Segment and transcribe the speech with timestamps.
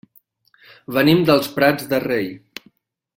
[0.95, 2.29] Venim dels Prats de Rei.